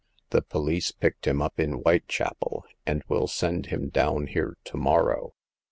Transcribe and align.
The 0.31 0.41
police 0.41 0.91
picked 0.91 1.27
him 1.27 1.43
up 1.43 1.59
in 1.59 1.73
Whitechapel, 1.73 2.65
and 2.87 3.03
will 3.07 3.27
send 3.27 3.67
him 3.67 3.89
down 3.89 4.25
here 4.25 4.57
to 4.65 4.75
morrow. 4.75 5.35